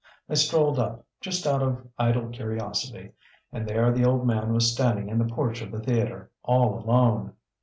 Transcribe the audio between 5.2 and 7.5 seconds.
porch of the theatre, all alone!